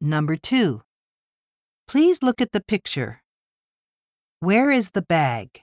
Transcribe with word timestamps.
Number 0.00 0.36
2. 0.36 0.82
Please 1.88 2.22
look 2.22 2.40
at 2.40 2.52
the 2.52 2.62
picture. 2.62 3.22
Where 4.40 4.70
is 4.70 4.90
the 4.90 5.02
bag? 5.02 5.62